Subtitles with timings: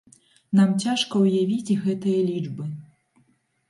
[0.59, 2.63] Нам цяжка ўявіць гэтыя лічбы.